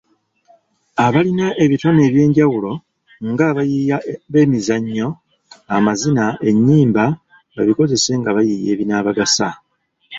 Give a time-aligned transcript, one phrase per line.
[1.05, 2.71] Abalina ebitone eby'enjawulo
[3.29, 3.97] nga abayiiya
[4.31, 5.07] b'emizannyo,
[5.75, 7.03] amazina, ennyimba
[7.55, 9.49] babikozese nga bayiiya ebinaabagasa.